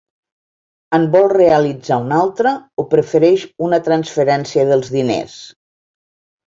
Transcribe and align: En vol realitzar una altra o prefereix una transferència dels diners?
En 0.97 1.05
vol 1.15 1.29
realitzar 1.33 1.99
una 2.05 2.19
altra 2.23 2.55
o 2.85 2.89
prefereix 2.95 3.47
una 3.69 3.83
transferència 3.91 4.69
dels 4.73 4.95
diners? 5.01 5.39